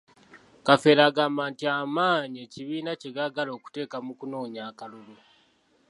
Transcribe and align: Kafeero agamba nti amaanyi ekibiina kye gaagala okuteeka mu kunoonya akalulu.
Kafeero 0.65 1.01
agamba 1.09 1.41
nti 1.51 1.65
amaanyi 1.79 2.37
ekibiina 2.45 2.91
kye 2.99 3.09
gaagala 3.15 3.51
okuteeka 3.57 3.97
mu 4.05 4.13
kunoonya 4.19 4.61
akalulu. 4.69 5.15